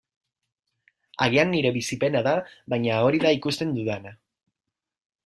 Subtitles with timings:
[1.25, 2.33] Agian nire bizipena da,
[2.75, 4.15] baina hori da ikusten dudana.